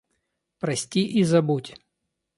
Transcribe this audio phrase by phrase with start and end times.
[0.57, 1.75] Прости и забудь.